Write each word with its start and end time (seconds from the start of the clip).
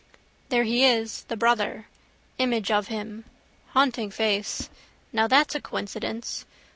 There 0.49 0.63
he 0.63 0.83
is: 0.83 1.25
the 1.25 1.37
brother. 1.37 1.85
Image 2.39 2.71
of 2.71 2.87
him. 2.87 3.23
Haunting 3.73 4.09
face. 4.09 4.67
Now 5.13 5.27
that's 5.27 5.53
a 5.53 5.61
coincidence. 5.61 6.43